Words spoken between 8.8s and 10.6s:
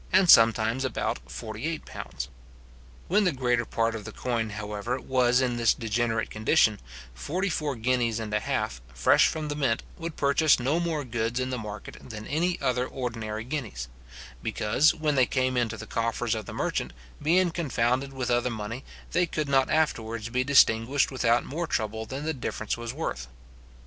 fresh from the mint, would purchase